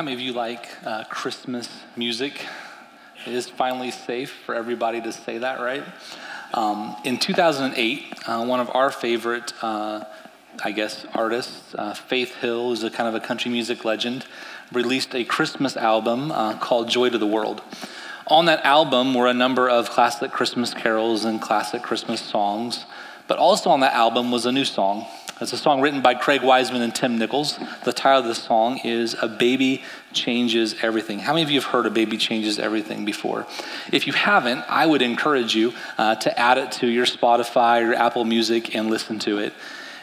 [0.00, 2.46] How many of you like uh, Christmas music?
[3.26, 5.84] It is finally safe for everybody to say that, right?
[6.54, 10.04] Um, in 2008, uh, one of our favorite, uh,
[10.64, 14.24] I guess, artists, uh, Faith Hill, who's a kind of a country music legend,
[14.72, 17.60] released a Christmas album uh, called Joy to the World.
[18.26, 22.86] On that album were a number of classic Christmas carols and classic Christmas songs,
[23.28, 25.06] but also on that album was a new song
[25.40, 27.58] it's a song written by Craig Wiseman and Tim Nichols.
[27.84, 29.82] The title of the song is A Baby
[30.12, 31.18] Changes Everything.
[31.18, 33.46] How many of you have heard A Baby Changes Everything before?
[33.90, 37.94] If you haven't, I would encourage you uh, to add it to your Spotify or
[37.94, 39.54] Apple Music and listen to it.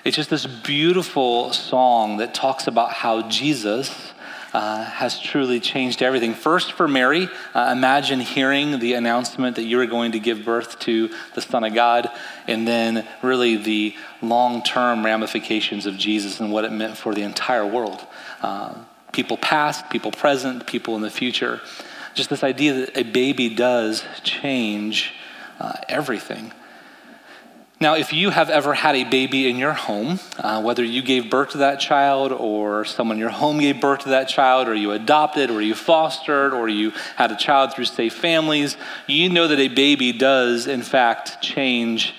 [0.03, 4.13] It's just this beautiful song that talks about how Jesus
[4.53, 6.33] uh, has truly changed everything.
[6.33, 10.79] First, for Mary, uh, imagine hearing the announcement that you are going to give birth
[10.79, 12.09] to the Son of God,
[12.47, 17.23] and then really the long term ramifications of Jesus and what it meant for the
[17.23, 18.05] entire world.
[18.41, 18.75] Uh,
[19.11, 21.61] people past, people present, people in the future.
[22.13, 25.13] Just this idea that a baby does change
[25.59, 26.51] uh, everything.
[27.79, 31.29] Now, if you have ever had a baby in your home, uh, whether you gave
[31.29, 34.73] birth to that child or someone in your home gave birth to that child, or
[34.73, 39.47] you adopted, or you fostered, or you had a child through safe families, you know
[39.47, 42.15] that a baby does, in fact, change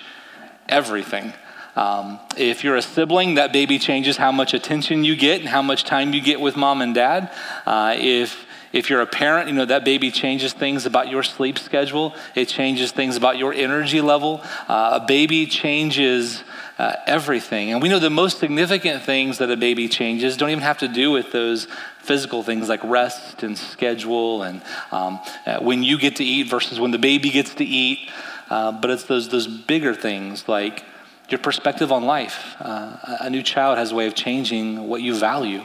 [0.68, 1.32] everything.
[1.74, 5.62] Um, if you're a sibling, that baby changes how much attention you get and how
[5.62, 7.32] much time you get with mom and dad.
[7.66, 11.58] Uh, if if you're a parent, you know that baby changes things about your sleep
[11.58, 12.14] schedule.
[12.34, 14.40] It changes things about your energy level.
[14.68, 16.42] Uh, a baby changes
[16.78, 17.72] uh, everything.
[17.72, 20.88] And we know the most significant things that a baby changes don't even have to
[20.88, 21.66] do with those
[21.98, 26.78] physical things like rest and schedule and um, uh, when you get to eat versus
[26.78, 28.10] when the baby gets to eat.
[28.48, 30.84] Uh, but it's those, those bigger things like
[31.28, 32.56] your perspective on life.
[32.60, 35.64] Uh, a new child has a way of changing what you value.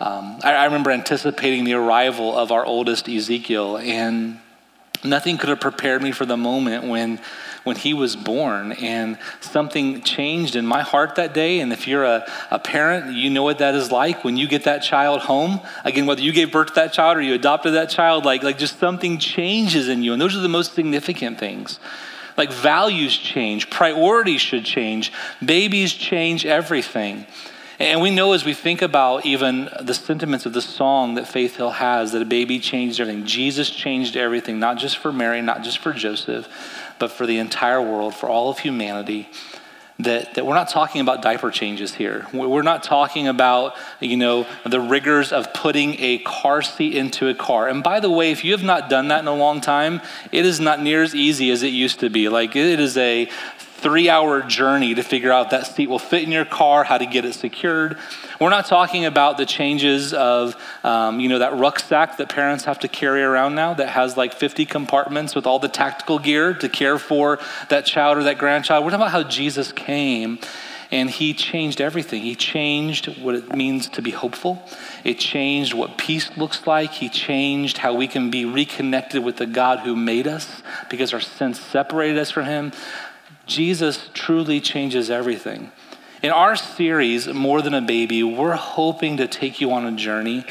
[0.00, 4.40] Um, I, I remember anticipating the arrival of our oldest Ezekiel, and
[5.04, 7.20] nothing could have prepared me for the moment when
[7.62, 8.72] when he was born.
[8.72, 13.28] And something changed in my heart that day and if you're a, a parent you
[13.28, 15.60] know what that is like when you get that child home.
[15.84, 18.56] Again whether you gave birth to that child or you adopted that child like, like
[18.56, 21.78] just something changes in you and those are the most significant things.
[22.38, 25.12] Like values change priorities should change
[25.44, 27.26] babies change everything
[27.80, 31.56] and we know as we think about even the sentiments of the song that Faith
[31.56, 33.24] Hill has, that a baby changed everything.
[33.24, 36.46] Jesus changed everything, not just for Mary, not just for Joseph,
[36.98, 39.30] but for the entire world, for all of humanity.
[39.98, 42.26] That, that we're not talking about diaper changes here.
[42.32, 47.34] We're not talking about, you know, the rigors of putting a car seat into a
[47.34, 47.68] car.
[47.68, 50.00] And by the way, if you have not done that in a long time,
[50.32, 52.30] it is not near as easy as it used to be.
[52.30, 53.28] Like it is a
[53.80, 57.06] three hour journey to figure out that seat will fit in your car, how to
[57.06, 57.98] get it secured.
[58.40, 62.80] We're not talking about the changes of, um, you know, that rucksack that parents have
[62.80, 66.68] to carry around now that has like 50 compartments with all the tactical gear to
[66.68, 67.38] care for
[67.68, 68.84] that child or that grandchild.
[68.84, 70.38] We're talking about how Jesus came
[70.90, 72.22] and he changed everything.
[72.22, 74.60] He changed what it means to be hopeful.
[75.04, 76.90] It changed what peace looks like.
[76.90, 81.20] He changed how we can be reconnected with the God who made us because our
[81.20, 82.72] sins separated us from him.
[83.50, 85.72] Jesus truly changes everything.
[86.22, 90.44] In our series, More Than a Baby, we're hoping to take you on a journey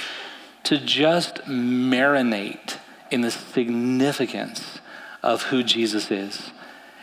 [0.64, 2.78] to just marinate
[3.10, 4.80] in the significance
[5.24, 6.52] of who Jesus is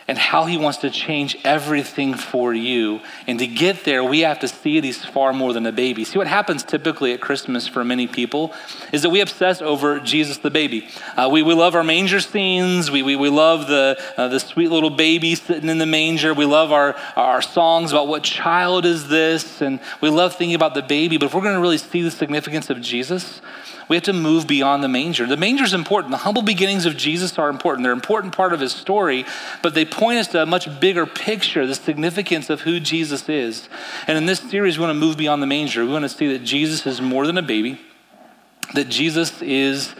[0.07, 3.01] and how he wants to change everything for you.
[3.27, 6.05] And to get there, we have to see these far more than a baby.
[6.05, 8.53] See, what happens typically at Christmas for many people
[8.93, 10.87] is that we obsess over Jesus the baby.
[11.17, 12.89] Uh, we, we love our manger scenes.
[12.89, 16.33] We, we, we love the, uh, the sweet little baby sitting in the manger.
[16.33, 19.61] We love our, our songs about what child is this.
[19.61, 21.17] And we love thinking about the baby.
[21.17, 23.41] But if we're going to really see the significance of Jesus,
[23.87, 25.25] we have to move beyond the manger.
[25.25, 26.11] The manger is important.
[26.11, 27.83] The humble beginnings of Jesus are important.
[27.83, 29.25] They're an important part of his story,
[29.63, 33.69] but they point us to a much bigger picture, the significance of who Jesus is.
[34.05, 35.85] And in this series, we want to move beyond the manger.
[35.85, 37.79] We want to see that Jesus is more than a baby,
[38.73, 39.95] that Jesus is,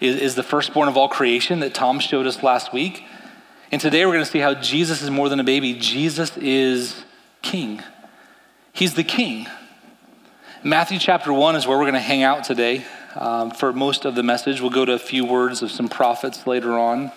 [0.00, 3.04] is, is the firstborn of all creation that Tom showed us last week.
[3.70, 5.74] And today we're going to see how Jesus is more than a baby.
[5.74, 7.04] Jesus is
[7.40, 7.80] king.
[8.72, 9.46] He's the king.
[10.64, 14.14] Matthew chapter 1 is where we're going to hang out today um, for most of
[14.14, 14.60] the message.
[14.60, 17.12] We'll go to a few words of some prophets later on.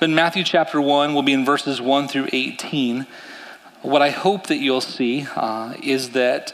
[0.00, 3.06] But in Matthew chapter 1, we'll be in verses 1 through 18.
[3.82, 6.52] What I hope that you'll see uh, is that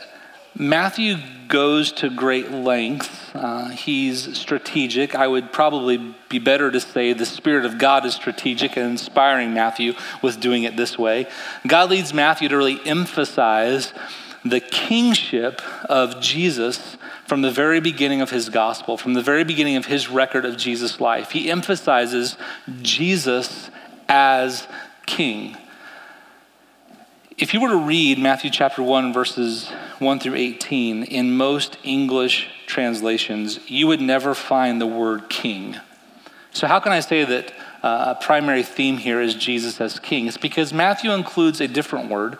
[0.54, 1.16] Matthew
[1.48, 3.34] goes to great lengths.
[3.34, 5.14] Uh, he's strategic.
[5.14, 9.54] I would probably be better to say the Spirit of God is strategic and inspiring
[9.54, 11.26] Matthew with doing it this way.
[11.66, 13.94] God leads Matthew to really emphasize
[14.44, 16.97] the kingship of Jesus
[17.28, 20.56] from the very beginning of his gospel, from the very beginning of his record of
[20.56, 21.30] Jesus' life.
[21.32, 22.38] He emphasizes
[22.80, 23.70] Jesus
[24.08, 24.66] as
[25.04, 25.54] king.
[27.36, 32.48] If you were to read Matthew chapter 1, verses 1 through 18, in most English
[32.66, 35.76] translations, you would never find the word king.
[36.52, 37.52] So, how can I say that
[37.82, 40.26] uh, a primary theme here is Jesus as king?
[40.28, 42.38] It's because Matthew includes a different word,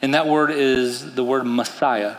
[0.00, 2.14] and that word is the word Messiah.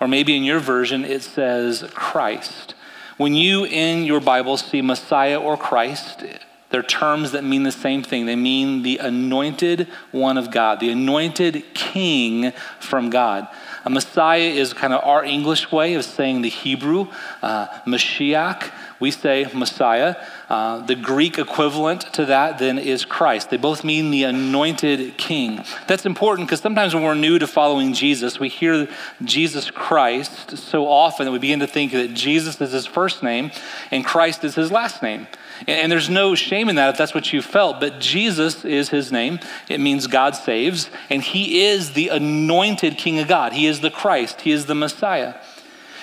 [0.00, 2.74] Or maybe in your version, it says Christ.
[3.16, 6.22] When you in your Bible see Messiah or Christ,
[6.70, 8.26] they're terms that mean the same thing.
[8.26, 13.48] They mean the anointed one of God, the anointed king from God.
[13.86, 17.06] A Messiah is kind of our English way of saying the Hebrew,
[17.40, 18.72] uh, Mashiach.
[18.98, 20.16] We say Messiah.
[20.48, 23.50] Uh, the Greek equivalent to that then is Christ.
[23.50, 25.62] They both mean the anointed king.
[25.86, 28.88] That's important because sometimes when we're new to following Jesus, we hear
[29.22, 33.52] Jesus Christ so often that we begin to think that Jesus is his first name
[33.92, 35.28] and Christ is his last name.
[35.66, 39.10] And there's no shame in that if that's what you felt, but Jesus is his
[39.10, 39.40] name.
[39.68, 43.52] It means God saves, and he is the anointed King of God.
[43.52, 45.34] He is the Christ, he is the Messiah.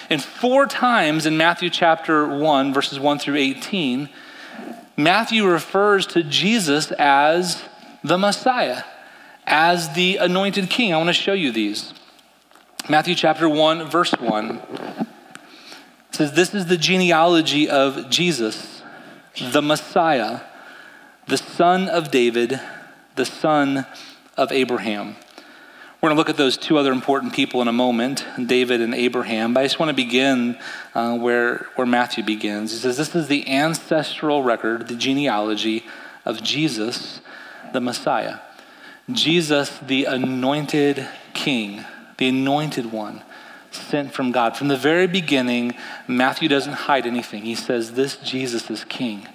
[0.10, 4.10] And four times in Matthew chapter 1, verses 1 through 18,
[4.98, 7.64] Matthew refers to Jesus as
[8.04, 8.84] the Messiah,
[9.46, 10.94] as the anointed king.
[10.94, 11.94] I want to show you these.
[12.90, 14.62] Matthew chapter 1, verse 1
[16.12, 18.73] says, This is the genealogy of Jesus
[19.40, 20.42] the Messiah,
[21.28, 22.60] the son of David,
[23.16, 23.86] the son
[24.38, 25.16] of Abraham.
[26.02, 28.94] We're going to look at those two other important people in a moment, David and
[28.94, 29.54] Abraham.
[29.54, 30.58] But I just want to begin
[30.94, 32.74] uh, where, where Matthew begins.
[32.74, 35.86] He says, This is the ancestral record, the genealogy
[36.26, 37.22] of Jesus,
[37.72, 38.40] the Messiah.
[39.12, 41.86] Jesus, the anointed king,
[42.18, 43.24] the anointed one
[43.76, 44.58] sent from God.
[44.58, 45.76] From the very beginning,
[46.08, 47.44] Matthew doesn't hide anything.
[47.44, 49.28] He says, This Jesus is king.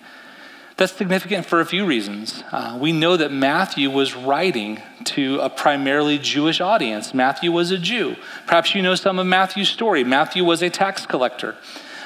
[0.78, 2.44] That's significant for a few reasons.
[2.52, 7.12] Uh, we know that Matthew was writing to a primarily Jewish audience.
[7.12, 8.14] Matthew was a Jew.
[8.46, 10.04] Perhaps you know some of Matthew's story.
[10.04, 11.56] Matthew was a tax collector.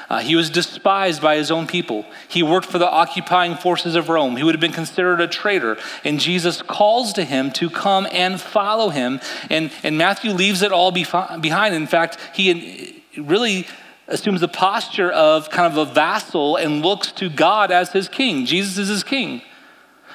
[0.09, 2.05] Uh, he was despised by his own people.
[2.27, 4.37] He worked for the occupying forces of Rome.
[4.37, 5.77] He would have been considered a traitor.
[6.03, 9.19] And Jesus calls to him to come and follow him.
[9.49, 11.75] And, and Matthew leaves it all behind.
[11.75, 13.67] In fact, he really
[14.07, 18.45] assumes the posture of kind of a vassal and looks to God as his king.
[18.45, 19.41] Jesus is his king.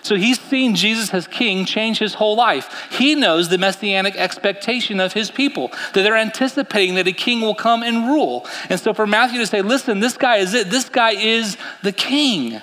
[0.02, 2.88] So he's seen Jesus as king change his whole life.
[2.90, 7.54] He knows the messianic expectation of his people, that they're anticipating that a king will
[7.54, 8.46] come and rule.
[8.70, 11.92] And so for Matthew to say, listen, this guy is it, this guy is the
[11.92, 12.60] king.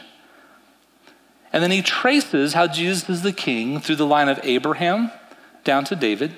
[1.53, 5.11] And then he traces how Jesus is the king through the line of Abraham
[5.63, 6.35] down to David,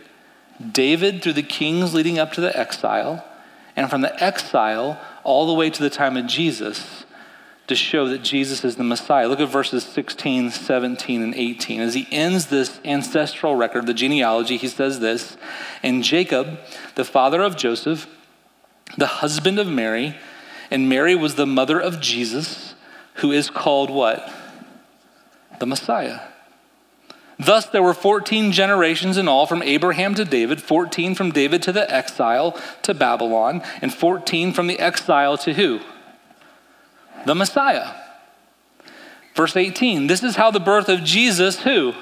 [0.71, 3.25] David through the kings leading up to the exile,
[3.75, 7.03] and from the exile all the way to the time of Jesus
[7.67, 9.27] to show that Jesus is the Messiah.
[9.27, 11.81] Look at verses 16, 17, and 18.
[11.81, 15.37] As he ends this ancestral record, the genealogy, he says this
[15.83, 16.59] And Jacob,
[16.95, 18.07] the father of Joseph,
[18.97, 20.15] the husband of Mary,
[20.71, 22.73] and Mary was the mother of Jesus,
[23.15, 24.31] who is called what?
[25.59, 26.21] The Messiah.
[27.39, 31.71] Thus, there were 14 generations in all from Abraham to David, 14 from David to
[31.71, 35.81] the exile to Babylon, and 14 from the exile to who?
[37.27, 37.93] The Messiah.
[39.35, 41.93] Verse 18 this is how the birth of Jesus, who?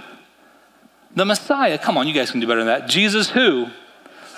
[1.15, 1.79] The Messiah.
[1.79, 2.87] Come on, you guys can do better than that.
[2.87, 3.67] Jesus, who?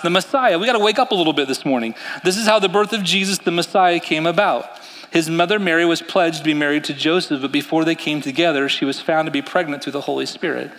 [0.02, 0.58] The Messiah.
[0.58, 1.94] We got to wake up a little bit this morning.
[2.24, 4.64] This is how the birth of Jesus, the Messiah, came about.
[5.10, 8.68] His mother Mary was pledged to be married to Joseph, but before they came together,
[8.68, 10.70] she was found to be pregnant through the Holy Spirit.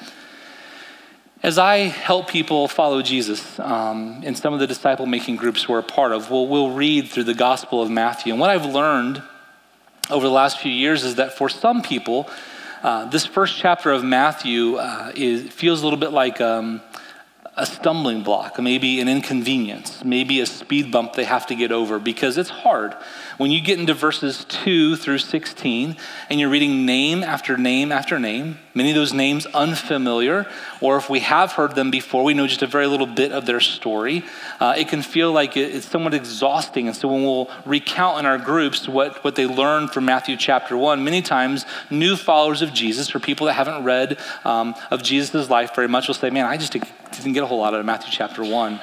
[1.43, 5.79] As I help people follow Jesus um, in some of the disciple making groups we're
[5.79, 8.33] a part of, we'll, we'll read through the Gospel of Matthew.
[8.33, 9.21] And what I've learned
[10.09, 12.29] over the last few years is that for some people,
[12.83, 16.81] uh, this first chapter of Matthew uh, is, feels a little bit like um,
[17.59, 21.99] a stumbling block, maybe an inconvenience, maybe a speed bump they have to get over
[21.99, 22.95] because it's hard.
[23.37, 25.97] When you get into verses 2 through 16
[26.29, 30.47] and you're reading name after name after name, many of those names unfamiliar,
[30.79, 33.45] or if we have heard them before, we know just a very little bit of
[33.45, 34.23] their story,
[34.61, 36.87] uh, it can feel like it's somewhat exhausting.
[36.87, 40.77] And so when we'll recount in our groups what, what they learned from Matthew chapter
[40.77, 45.49] 1, many times new followers of Jesus or people that haven't read um, of Jesus'
[45.49, 46.71] life very much will say, Man, I just
[47.23, 48.79] didn't get a whole lot out of Matthew chapter 1.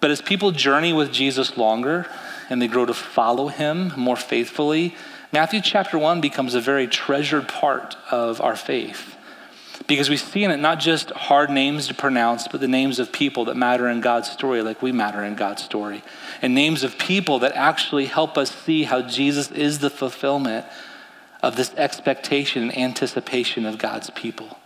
[0.00, 2.06] But as people journey with Jesus longer
[2.48, 4.96] and they grow to follow him more faithfully,
[5.32, 9.16] Matthew chapter 1 becomes a very treasured part of our faith.
[9.86, 13.12] Because we see in it not just hard names to pronounce, but the names of
[13.12, 16.02] people that matter in God's story, like we matter in God's story.
[16.42, 20.66] And names of people that actually help us see how Jesus is the fulfillment
[21.42, 24.58] of this expectation and anticipation of God's people.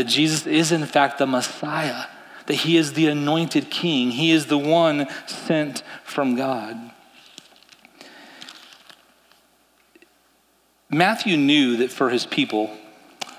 [0.00, 2.06] That Jesus is, in fact, the Messiah,
[2.46, 6.74] that he is the anointed king, he is the one sent from God.
[10.88, 12.70] Matthew knew that for his people,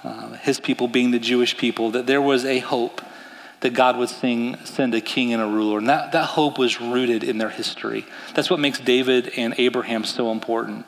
[0.03, 3.01] uh, his people being the Jewish people, that there was a hope
[3.61, 5.79] that God would sing, send a king and a ruler.
[5.79, 8.05] And that, that hope was rooted in their history.
[8.35, 10.85] That's what makes David and Abraham so important.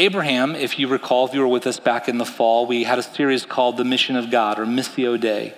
[0.00, 2.98] Abraham, if you recall, if you were with us back in the fall, we had
[2.98, 5.52] a series called The Mission of God or Missio Dei.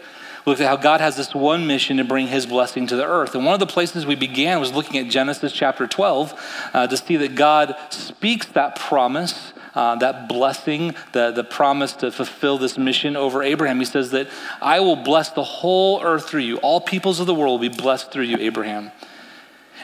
[0.45, 3.07] We looked at how God has this one mission to bring his blessing to the
[3.07, 3.37] earth.
[3.37, 6.97] And one of the places we began was looking at Genesis chapter 12 uh, to
[6.97, 12.77] see that God speaks that promise uh, that blessing, the, the promise to fulfill this
[12.77, 13.79] mission over Abraham.
[13.79, 14.29] He says that
[14.61, 16.59] I will bless the whole earth through you.
[16.59, 18.91] All peoples of the world will be blessed through you, Abraham.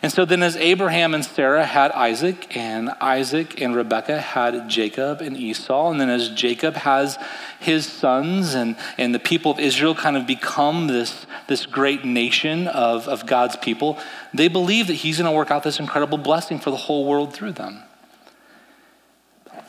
[0.00, 5.20] And so then, as Abraham and Sarah had Isaac, and Isaac and Rebekah had Jacob
[5.20, 7.18] and Esau, and then as Jacob has
[7.58, 12.68] his sons, and, and the people of Israel kind of become this, this great nation
[12.68, 13.98] of, of God's people,
[14.32, 17.32] they believe that he's going to work out this incredible blessing for the whole world
[17.32, 17.82] through them.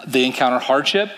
[0.07, 1.09] They encounter hardship,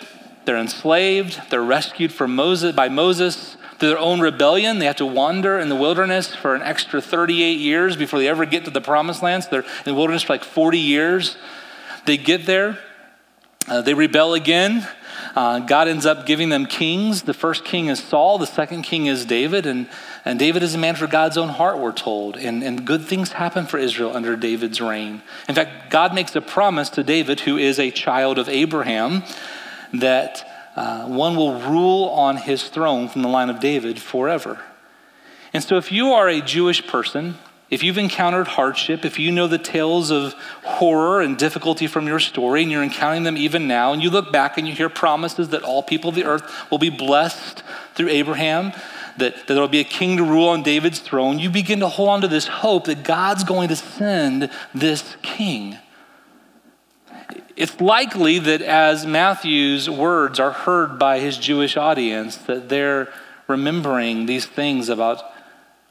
[0.45, 4.77] they're enslaved, they're rescued from Moses, by Moses through their own rebellion.
[4.77, 8.45] They have to wander in the wilderness for an extra 38 years before they ever
[8.45, 9.47] get to the promised lands.
[9.47, 11.35] they're in the wilderness for like 40 years.
[12.05, 12.77] They get there,
[13.67, 14.87] uh, they rebel again.
[15.35, 17.23] Uh, God ends up giving them kings.
[17.23, 19.89] The first king is Saul, the second king is David, and,
[20.25, 22.37] and David is a man for God's own heart, we're told.
[22.37, 25.23] And, and good things happen for Israel under David's reign.
[25.49, 29.23] In fact, God makes a promise to David, who is a child of Abraham,
[29.91, 34.59] that uh, one will rule on his throne from the line of David forever.
[35.53, 37.37] And so, if you are a Jewish person,
[37.69, 42.19] if you've encountered hardship, if you know the tales of horror and difficulty from your
[42.19, 45.49] story, and you're encountering them even now, and you look back and you hear promises
[45.49, 47.63] that all people of the earth will be blessed
[47.95, 48.73] through Abraham,
[49.17, 51.87] that, that there will be a king to rule on David's throne, you begin to
[51.87, 55.77] hold on to this hope that God's going to send this king.
[57.61, 63.13] It's likely that as Matthew's words are heard by his Jewish audience, that they're
[63.47, 65.21] remembering these things about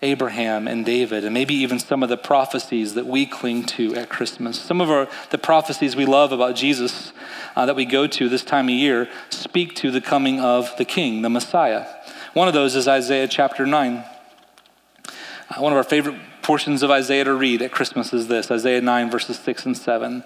[0.03, 4.09] Abraham and David, and maybe even some of the prophecies that we cling to at
[4.09, 4.61] Christmas.
[4.61, 7.13] Some of our, the prophecies we love about Jesus
[7.55, 10.85] uh, that we go to this time of year speak to the coming of the
[10.85, 11.87] King, the Messiah.
[12.35, 13.95] One of those is Isaiah chapter 9.
[13.95, 14.05] Uh,
[15.59, 19.09] one of our favorite portions of Isaiah to read at Christmas is this Isaiah 9,
[19.09, 20.25] verses 6 and 7.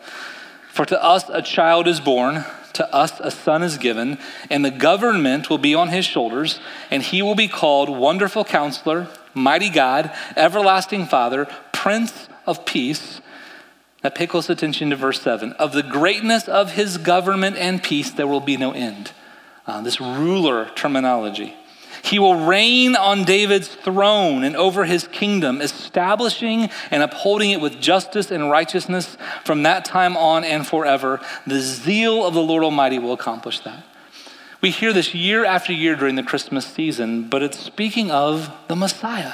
[0.74, 4.18] For to us a child is born to us a son is given,
[4.50, 6.58] and the government will be on his shoulders,
[6.90, 13.20] and he will be called Wonderful Counselor, Mighty God, Everlasting Father, Prince of Peace.
[14.02, 15.52] Now pay close attention to verse 7.
[15.52, 19.12] Of the greatness of his government and peace, there will be no end.
[19.68, 21.54] Uh, this ruler terminology.
[22.14, 27.80] He will reign on David's throne and over his kingdom, establishing and upholding it with
[27.80, 31.20] justice and righteousness from that time on and forever.
[31.44, 33.84] The zeal of the Lord Almighty will accomplish that.
[34.60, 38.76] We hear this year after year during the Christmas season, but it's speaking of the
[38.76, 39.32] Messiah,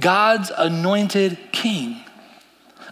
[0.00, 2.02] God's anointed king.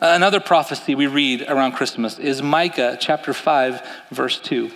[0.01, 4.71] Another prophecy we read around Christmas is Micah chapter 5, verse 2.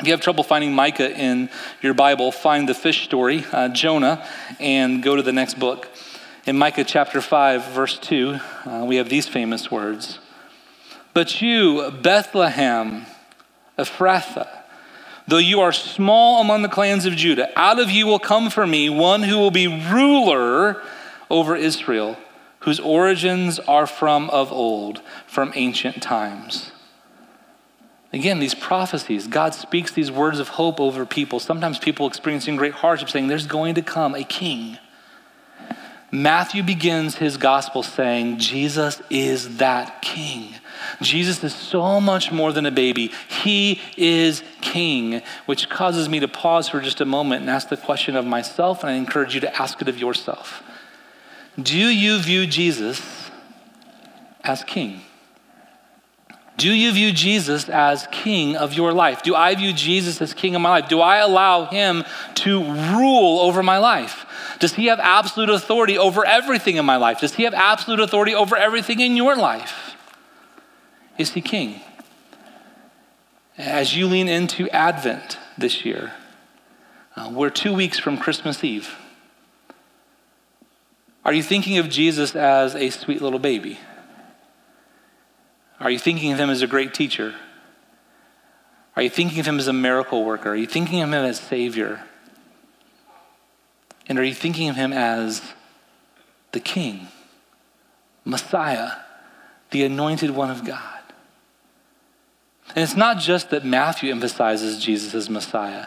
[0.00, 1.50] If you have trouble finding Micah in
[1.82, 4.24] your Bible, find the fish story, uh, Jonah,
[4.60, 5.88] and go to the next book.
[6.46, 10.20] In Micah chapter 5, verse 2, uh, we have these famous words
[11.14, 13.06] But you, Bethlehem,
[13.76, 14.46] Ephrathah,
[15.26, 18.68] though you are small among the clans of Judah, out of you will come for
[18.68, 20.80] me one who will be ruler
[21.28, 22.16] over Israel,
[22.60, 26.70] whose origins are from of old, from ancient times.
[28.12, 31.40] Again, these prophecies, God speaks these words of hope over people.
[31.40, 34.78] Sometimes people experiencing great hardship saying, There's going to come a king.
[36.10, 40.54] Matthew begins his gospel saying, Jesus is that king.
[41.02, 43.12] Jesus is so much more than a baby.
[43.28, 47.76] He is king, which causes me to pause for just a moment and ask the
[47.76, 50.62] question of myself, and I encourage you to ask it of yourself.
[51.60, 53.02] Do you view Jesus
[54.42, 55.02] as king?
[56.58, 59.22] Do you view Jesus as king of your life?
[59.22, 60.88] Do I view Jesus as king of my life?
[60.88, 64.26] Do I allow him to rule over my life?
[64.58, 67.20] Does he have absolute authority over everything in my life?
[67.20, 69.94] Does he have absolute authority over everything in your life?
[71.16, 71.80] Is he king?
[73.56, 76.12] As you lean into Advent this year,
[77.16, 78.96] Uh, we're two weeks from Christmas Eve.
[81.24, 83.80] Are you thinking of Jesus as a sweet little baby?
[85.80, 87.34] Are you thinking of him as a great teacher?
[88.96, 90.50] Are you thinking of him as a miracle worker?
[90.50, 92.02] Are you thinking of him as Savior?
[94.08, 95.42] And are you thinking of him as
[96.52, 97.08] the King,
[98.24, 98.92] Messiah,
[99.70, 100.98] the anointed one of God?
[102.74, 105.86] And it's not just that Matthew emphasizes Jesus as Messiah.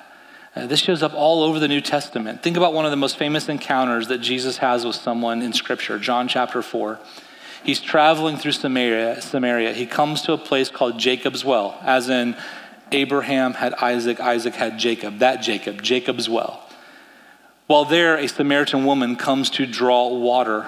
[0.56, 2.44] Uh, this shows up all over the New Testament.
[2.44, 6.00] Think about one of the most famous encounters that Jesus has with someone in Scripture,
[6.00, 7.00] John chapter 4.
[7.64, 9.22] He's traveling through Samaria.
[9.22, 9.74] Samaria.
[9.74, 12.36] He comes to a place called Jacob's Well, as in
[12.92, 15.20] Abraham had Isaac, Isaac had Jacob.
[15.20, 16.68] That Jacob, Jacob's Well.
[17.68, 20.68] While there, a Samaritan woman comes to draw water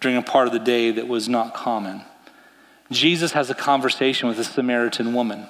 [0.00, 2.02] during a part of the day that was not common.
[2.90, 5.46] Jesus has a conversation with a Samaritan woman.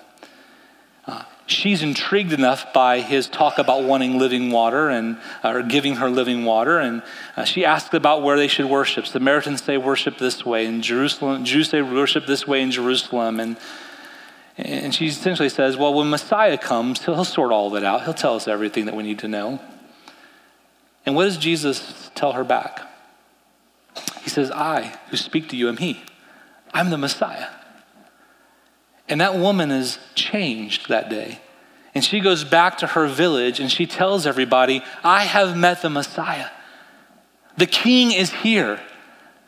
[1.51, 6.09] Uh, she's intrigued enough by his talk about wanting living water and or giving her
[6.09, 7.03] living water, and
[7.37, 9.07] uh, she asks about where they should worship.
[9.07, 13.57] Samaritans say worship this way, and Jerusalem Jews say worship this way in Jerusalem, and
[14.57, 18.05] and she essentially says, well, when Messiah comes, he'll, he'll sort all of it out.
[18.05, 19.59] He'll tell us everything that we need to know.
[21.07, 22.83] And what does Jesus tell her back?
[24.23, 26.03] He says, I who speak to you am he.
[26.75, 27.47] I'm the Messiah.
[29.11, 31.41] And that woman is changed that day.
[31.95, 35.91] And she goes back to her village and she tells everybody, I have met the
[35.91, 36.49] Messiah.
[37.57, 38.81] The king is here.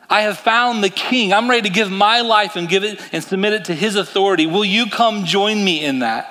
[0.09, 1.33] I have found the king.
[1.33, 4.45] I'm ready to give my life and give it and submit it to his authority.
[4.45, 6.29] Will you come join me in that?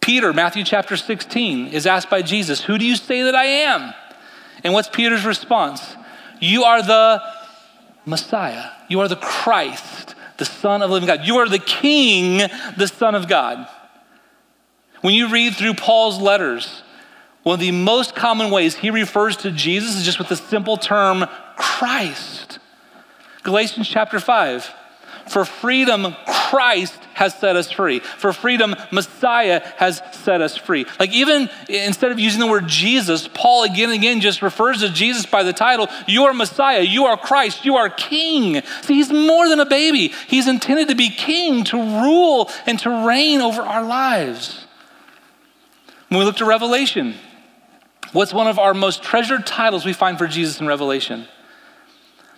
[0.00, 3.94] Peter, Matthew chapter 16, is asked by Jesus, Who do you say that I am?
[4.64, 5.96] And what's Peter's response?
[6.40, 7.22] You are the
[8.04, 8.70] Messiah.
[8.88, 10.11] You are the Christ,
[10.42, 11.24] the Son of the living God.
[11.24, 13.68] You are the King, the Son of God.
[15.00, 16.82] When you read through Paul's letters,
[17.44, 20.76] one of the most common ways he refers to Jesus is just with the simple
[20.76, 22.58] term Christ.
[23.42, 24.72] Galatians chapter 5.
[25.28, 28.00] For freedom, Christ has set us free.
[28.00, 30.86] For freedom, Messiah has set us free.
[30.98, 34.88] Like, even instead of using the word Jesus, Paul again and again just refers to
[34.88, 38.62] Jesus by the title You are Messiah, you are Christ, you are King.
[38.82, 40.12] See, he's more than a baby.
[40.28, 44.66] He's intended to be King, to rule and to reign over our lives.
[46.08, 47.14] When we look to Revelation,
[48.12, 51.26] what's one of our most treasured titles we find for Jesus in Revelation?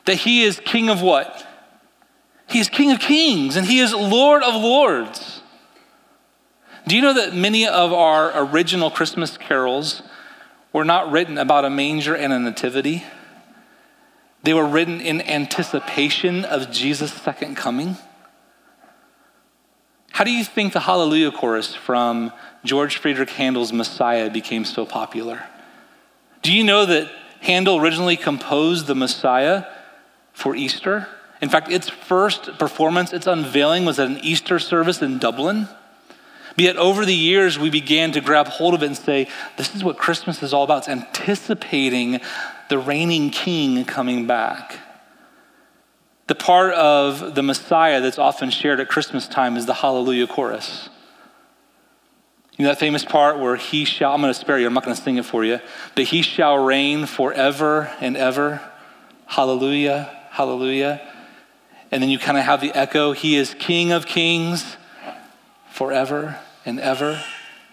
[0.04, 1.43] That he is King of what?
[2.54, 5.42] He is King of Kings and He is Lord of Lords.
[6.86, 10.02] Do you know that many of our original Christmas carols
[10.72, 13.02] were not written about a manger and a nativity?
[14.44, 17.96] They were written in anticipation of Jesus' second coming.
[20.12, 25.42] How do you think the Hallelujah chorus from George Friedrich Handel's Messiah became so popular?
[26.42, 29.64] Do you know that Handel originally composed the Messiah
[30.32, 31.08] for Easter?
[31.44, 35.68] In fact, its first performance, its unveiling, was at an Easter service in Dublin.
[36.56, 39.28] But yet, over the years, we began to grab hold of it and say,
[39.58, 40.78] this is what Christmas is all about.
[40.78, 42.22] It's anticipating
[42.70, 44.78] the reigning king coming back.
[46.28, 50.88] The part of the Messiah that's often shared at Christmas time is the Hallelujah chorus.
[52.56, 54.84] You know that famous part where he shall, I'm going to spare you, I'm not
[54.84, 55.60] going to sing it for you,
[55.94, 58.62] but he shall reign forever and ever.
[59.26, 61.10] Hallelujah, hallelujah.
[61.94, 64.76] And then you kind of have the echo He is King of kings
[65.70, 67.22] forever and ever.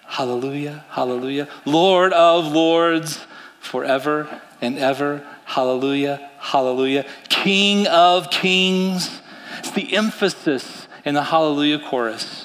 [0.06, 1.48] Hallelujah, hallelujah.
[1.66, 3.26] Lord of lords
[3.60, 5.26] forever and ever.
[5.46, 7.08] Hallelujah, hallelujah.
[7.30, 9.22] King of kings.
[9.58, 12.41] It's the emphasis in the hallelujah chorus.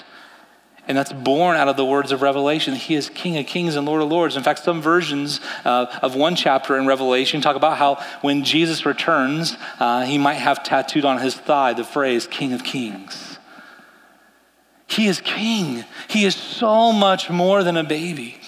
[0.88, 2.74] And that's born out of the words of Revelation.
[2.74, 4.36] He is King of kings and Lord of lords.
[4.36, 8.86] In fact, some versions uh, of one chapter in Revelation talk about how when Jesus
[8.86, 13.38] returns, uh, he might have tattooed on his thigh the phrase King of kings.
[14.86, 15.84] He is king.
[16.08, 18.38] He is so much more than a baby.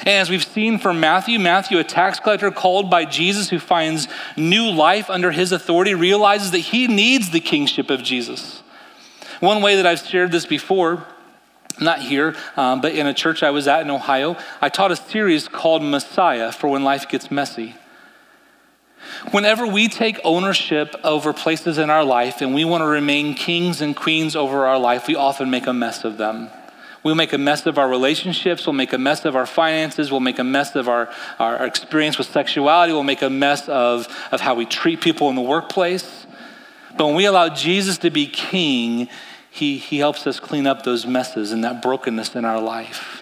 [0.00, 4.08] And as we've seen from Matthew, Matthew, a tax collector called by Jesus who finds
[4.36, 8.62] new life under his authority, realizes that he needs the kingship of Jesus.
[9.40, 11.04] One way that I've shared this before
[11.80, 14.96] not here, um, but in a church I was at in Ohio, I taught a
[14.96, 17.76] series called Messiah for when life gets messy.
[19.30, 23.80] Whenever we take ownership over places in our life and we want to remain kings
[23.80, 26.50] and queens over our life, we often make a mess of them.
[27.02, 28.66] We'll make a mess of our relationships.
[28.66, 30.10] We'll make a mess of our finances.
[30.10, 32.92] We'll make a mess of our, our experience with sexuality.
[32.92, 36.26] We'll make a mess of, of how we treat people in the workplace.
[36.96, 39.08] But when we allow Jesus to be king,
[39.50, 43.19] he, he helps us clean up those messes and that brokenness in our life.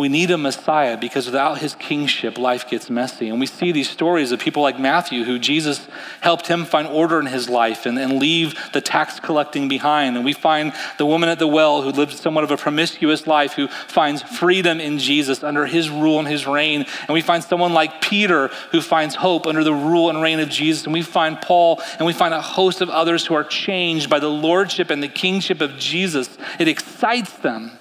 [0.00, 3.28] We need a Messiah because without his kingship, life gets messy.
[3.28, 5.86] And we see these stories of people like Matthew, who Jesus
[6.22, 10.16] helped him find order in his life and, and leave the tax collecting behind.
[10.16, 13.52] And we find the woman at the well who lived somewhat of a promiscuous life,
[13.52, 16.86] who finds freedom in Jesus under his rule and his reign.
[17.00, 20.48] And we find someone like Peter who finds hope under the rule and reign of
[20.48, 20.84] Jesus.
[20.84, 24.18] And we find Paul and we find a host of others who are changed by
[24.18, 26.38] the lordship and the kingship of Jesus.
[26.58, 27.72] It excites them.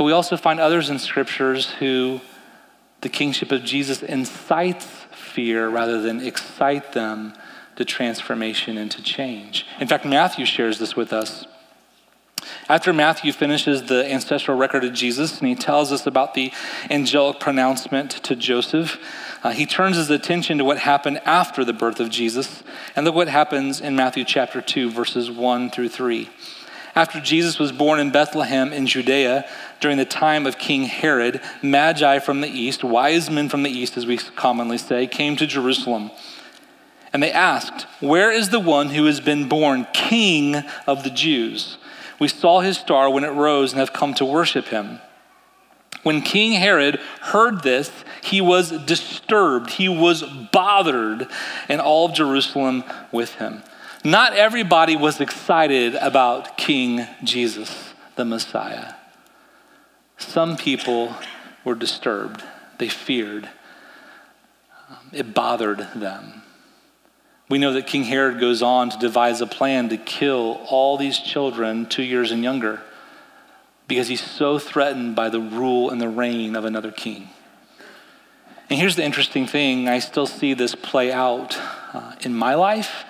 [0.00, 2.22] But we also find others in scriptures who
[3.02, 7.34] the kingship of Jesus incites fear rather than excite them
[7.76, 9.66] to transformation and to change.
[9.78, 11.44] In fact, Matthew shares this with us.
[12.66, 16.50] After Matthew finishes the ancestral record of Jesus and he tells us about the
[16.88, 18.96] angelic pronouncement to Joseph,
[19.44, 22.62] uh, he turns his attention to what happened after the birth of Jesus.
[22.96, 26.30] And look what happens in Matthew chapter 2, verses 1 through 3.
[26.94, 29.48] After Jesus was born in Bethlehem in Judea
[29.80, 33.96] during the time of King Herod, Magi from the east, wise men from the east,
[33.96, 36.10] as we commonly say, came to Jerusalem.
[37.12, 41.78] And they asked, Where is the one who has been born King of the Jews?
[42.18, 45.00] We saw his star when it rose and have come to worship him.
[46.02, 47.90] When King Herod heard this,
[48.22, 51.26] he was disturbed, he was bothered,
[51.68, 53.62] and all of Jerusalem with him.
[54.02, 58.94] Not everybody was excited about King Jesus, the Messiah.
[60.20, 61.14] Some people
[61.64, 62.42] were disturbed,
[62.78, 63.48] they feared,
[64.88, 66.42] um, it bothered them.
[67.48, 71.18] We know that King Herod goes on to devise a plan to kill all these
[71.18, 72.80] children two years and younger
[73.88, 77.30] because he's so threatened by the rule and the reign of another king.
[78.68, 81.58] And here's the interesting thing I still see this play out
[81.92, 83.04] uh, in my life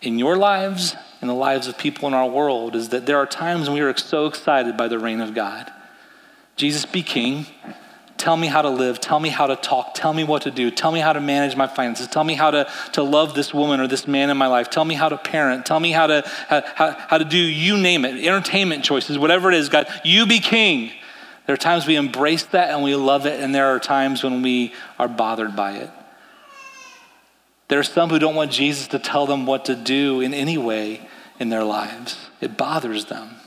[0.00, 3.26] in your lives, in the lives of people in our world, is that there are
[3.26, 5.70] times when we are so excited by the reign of God.
[6.58, 7.46] Jesus, be king.
[8.18, 9.00] Tell me how to live.
[9.00, 9.94] Tell me how to talk.
[9.94, 10.72] Tell me what to do.
[10.72, 12.08] Tell me how to manage my finances.
[12.08, 14.68] Tell me how to, to love this woman or this man in my life.
[14.68, 15.64] Tell me how to parent.
[15.64, 19.52] Tell me how to, how, how, how to do, you name it, entertainment choices, whatever
[19.52, 19.68] it is.
[19.68, 20.90] God, you be king.
[21.46, 24.42] There are times we embrace that and we love it, and there are times when
[24.42, 25.90] we are bothered by it.
[27.68, 30.58] There are some who don't want Jesus to tell them what to do in any
[30.58, 32.18] way in their lives.
[32.40, 33.37] It bothers them.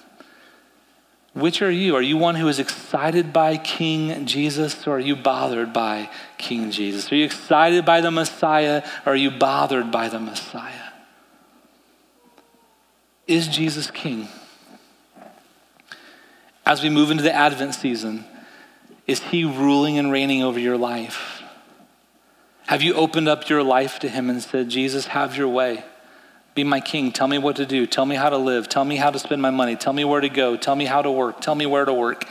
[1.34, 1.96] Which are you?
[1.96, 6.72] Are you one who is excited by King Jesus or are you bothered by King
[6.72, 7.12] Jesus?
[7.12, 10.90] Are you excited by the Messiah or are you bothered by the Messiah?
[13.28, 14.28] Is Jesus King?
[16.66, 18.26] As we move into the Advent season,
[19.08, 21.42] is he ruling and reigning over your life?
[22.72, 25.84] Have you opened up your life to Him and said, Jesus, have your way?
[26.54, 27.12] Be my king.
[27.12, 27.86] Tell me what to do.
[27.86, 28.68] Tell me how to live.
[28.68, 29.76] Tell me how to spend my money.
[29.78, 30.58] Tell me where to go.
[30.58, 31.40] Tell me how to work.
[31.40, 32.26] Tell me where to work.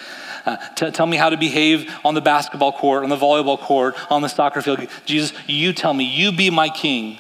[0.45, 3.95] Uh, t- tell me how to behave on the basketball court, on the volleyball court,
[4.11, 4.87] on the soccer field.
[5.07, 6.05] Jesus, you tell me.
[6.05, 7.19] You be my king.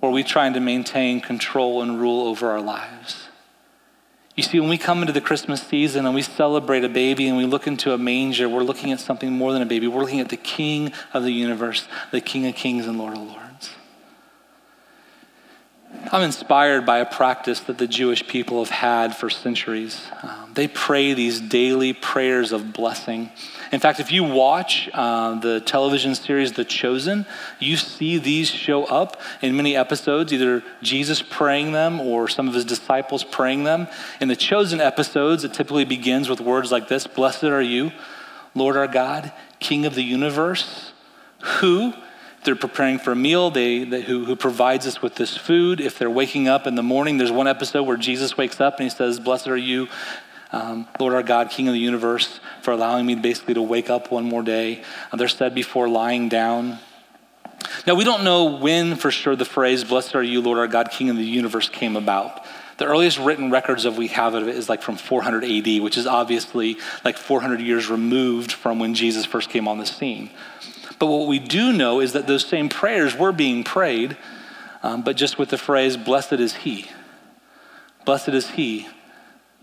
[0.00, 3.28] Or are we trying to maintain control and rule over our lives?
[4.36, 7.36] You see, when we come into the Christmas season and we celebrate a baby and
[7.36, 9.88] we look into a manger, we're looking at something more than a baby.
[9.88, 13.22] We're looking at the King of the universe, the King of kings and Lord of
[13.22, 13.47] lords.
[16.10, 20.00] I'm inspired by a practice that the Jewish people have had for centuries.
[20.22, 23.30] Um, they pray these daily prayers of blessing.
[23.72, 27.26] In fact, if you watch uh, the television series The Chosen,
[27.58, 32.54] you see these show up in many episodes, either Jesus praying them or some of
[32.54, 33.88] his disciples praying them.
[34.20, 37.92] In the Chosen episodes, it typically begins with words like this Blessed are you,
[38.54, 40.92] Lord our God, King of the universe,
[41.60, 41.92] who
[42.48, 45.82] they're preparing for a meal, they, they, who, who provides us with this food.
[45.82, 48.84] If they're waking up in the morning, there's one episode where Jesus wakes up and
[48.84, 49.86] he says, Blessed are you,
[50.50, 54.10] um, Lord our God, King of the universe, for allowing me basically to wake up
[54.10, 54.82] one more day.
[55.12, 56.78] Uh, they're said before lying down.
[57.86, 60.90] Now, we don't know when for sure the phrase, Blessed are you, Lord our God,
[60.90, 62.46] King of the universe, came about.
[62.78, 65.98] The earliest written records of we have of it is like from 400 AD, which
[65.98, 70.30] is obviously like 400 years removed from when Jesus first came on the scene.
[70.98, 74.16] But what we do know is that those same prayers were being prayed,
[74.82, 76.86] um, but just with the phrase, Blessed is He.
[78.04, 78.88] Blessed is He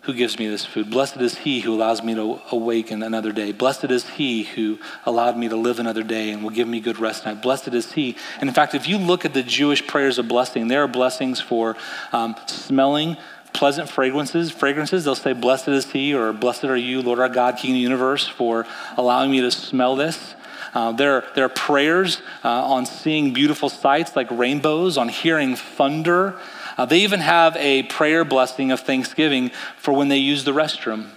[0.05, 0.91] who gives me this food.
[0.91, 3.51] Blessed is he who allows me to awaken another day.
[3.51, 6.99] Blessed is he who allowed me to live another day and will give me good
[6.99, 7.41] rest tonight.
[7.41, 8.15] Blessed is he.
[8.39, 11.41] And in fact, if you look at the Jewish prayers of blessing, there are blessings
[11.41, 11.75] for
[12.13, 13.17] um, smelling
[13.51, 14.51] pleasant fragrances.
[14.51, 17.75] Fragrances, they'll say, Blessed is he, or Blessed are you, Lord our God, King of
[17.75, 18.67] the universe, for
[18.97, 20.34] allowing me to smell this.
[20.75, 26.37] Uh, there, there are prayers uh, on seeing beautiful sights like rainbows, on hearing thunder.
[26.77, 31.09] Uh, they even have a prayer blessing of thanksgiving for when they use the restroom.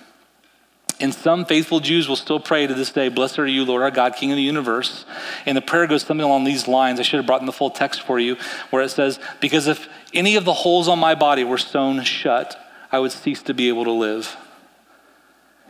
[1.01, 3.91] And some faithful Jews will still pray to this day, Blessed are you, Lord our
[3.91, 5.05] God, King of the universe.
[5.45, 7.01] And the prayer goes something along these lines.
[7.01, 8.37] I should have brought in the full text for you,
[8.71, 12.59] where it says, Because if any of the holes on my body were sewn shut,
[12.93, 14.37] I would cease to be able to live.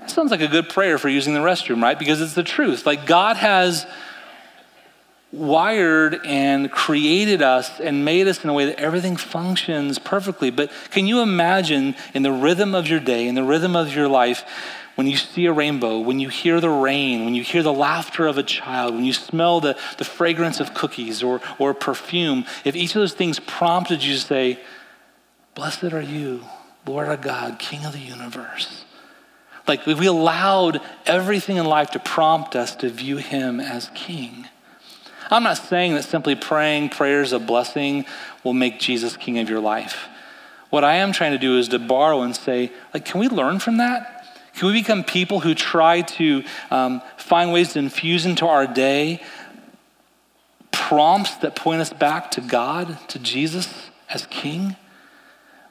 [0.01, 1.99] That sounds like a good prayer for using the restroom, right?
[1.99, 2.87] Because it's the truth.
[2.87, 3.87] Like God has
[5.31, 10.51] wired and created us and made us in a way that everything functions perfectly.
[10.51, 14.09] But can you imagine in the rhythm of your day, in the rhythm of your
[14.09, 14.45] life,
[14.95, 18.27] when you see a rainbow, when you hear the rain, when you hear the laughter
[18.27, 22.75] of a child, when you smell the, the fragrance of cookies or, or perfume, if
[22.75, 24.59] each of those things prompted you to say,
[25.55, 26.45] Blessed are you,
[26.85, 28.85] Lord our God, King of the universe.
[29.69, 34.49] Like we allowed everything in life to prompt us to view him as king.
[35.31, 38.07] I'm not saying that simply praying prayers of blessing
[38.43, 40.09] will make Jesus king of your life.
[40.71, 43.59] What I am trying to do is to borrow and say, like, can we learn
[43.59, 44.27] from that?
[44.55, 49.23] Can we become people who try to um, find ways to infuse into our day
[50.73, 54.77] prompts that point us back to God, to Jesus as King?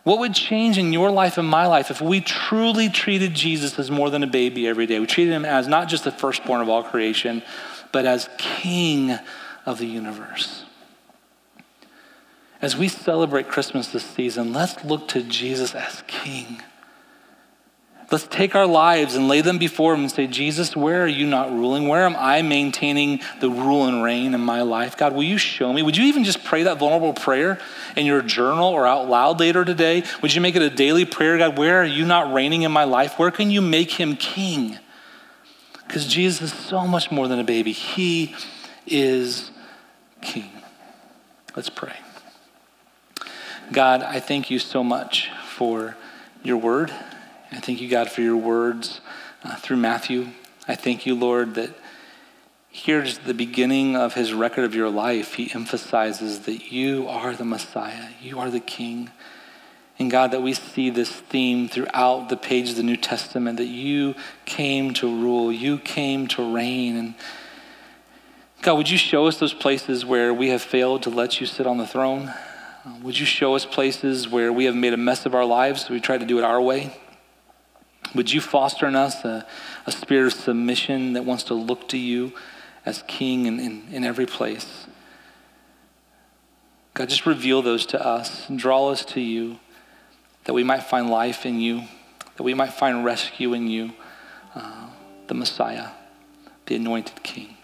[0.07, 3.91] What would change in your life and my life if we truly treated Jesus as
[3.91, 5.01] more than a baby every day?
[5.01, 7.43] We treated him as not just the firstborn of all creation,
[7.91, 9.19] but as King
[9.65, 10.63] of the universe.
[12.61, 16.61] As we celebrate Christmas this season, let's look to Jesus as King.
[18.09, 21.27] Let's take our lives and lay them before Him and say, Jesus, where are you
[21.27, 21.89] not ruling?
[21.89, 24.95] Where am I maintaining the rule and reign in my life?
[24.95, 25.81] God, will you show me?
[25.81, 27.59] Would you even just pray that vulnerable prayer
[27.97, 30.03] in your journal or out loud later today?
[30.21, 31.37] Would you make it a daily prayer?
[31.37, 33.19] God, where are you not reigning in my life?
[33.19, 34.79] Where can you make Him King?
[35.85, 38.35] Because Jesus is so much more than a baby, He
[38.85, 39.51] is
[40.21, 40.51] King.
[41.57, 41.95] Let's pray.
[43.73, 45.97] God, I thank you so much for
[46.41, 46.93] your word.
[47.51, 48.99] I thank you, God, for your words
[49.43, 50.29] uh, through Matthew.
[50.67, 51.69] I thank you, Lord, that
[52.69, 55.35] here's the beginning of his record of your life.
[55.35, 59.11] He emphasizes that you are the Messiah, you are the King.
[59.99, 63.65] And God, that we see this theme throughout the pages of the New Testament that
[63.65, 64.13] you
[64.45, 66.97] came to rule, you came to reign.
[66.97, 67.15] And
[68.61, 71.65] God, would you show us those places where we have failed to let you sit
[71.65, 72.31] on the throne?
[73.01, 75.93] Would you show us places where we have made a mess of our lives, so
[75.93, 76.95] we try to do it our way?
[78.15, 79.45] Would you foster in us a,
[79.85, 82.33] a spirit of submission that wants to look to you
[82.85, 84.87] as King in, in, in every place?
[86.93, 89.59] God, just reveal those to us and draw us to you
[90.45, 91.83] that we might find life in you,
[92.37, 93.93] that we might find rescue in you,
[94.55, 94.87] uh,
[95.27, 95.89] the Messiah,
[96.65, 97.57] the anointed King.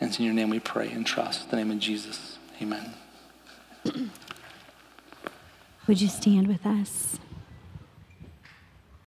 [0.00, 1.44] And it's in your name we pray and trust.
[1.44, 2.38] In the name of Jesus.
[2.62, 2.94] Amen.
[5.86, 7.18] Would you stand with us?